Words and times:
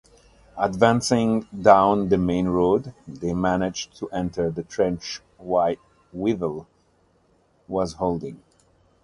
Advancing 0.57 1.47
down 1.61 2.09
the 2.09 2.17
main 2.17 2.47
road, 2.47 2.91
they 3.07 3.35
managed 3.35 3.95
to 3.95 4.09
enter 4.09 4.49
the 4.49 4.63
trench 4.63 5.21
Whittle 5.37 6.65
was 7.67 7.93
holding. 7.93 8.41